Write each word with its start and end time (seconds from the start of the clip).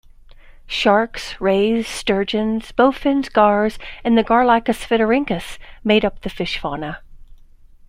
Sharks, 0.65 1.39
rays, 1.39 1.87
sturgeons, 1.87 2.71
bowfins, 2.71 3.29
gars 3.31 3.77
and 4.03 4.17
the 4.17 4.23
gar-like 4.23 4.65
"Aspidorhynchus" 4.65 5.59
made 5.83 6.03
up 6.03 6.21
the 6.23 6.29
fish 6.31 6.57
fauna. 6.57 7.03